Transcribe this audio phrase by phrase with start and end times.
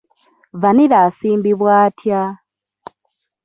[0.61, 2.21] Vanilla asimbibwa atya?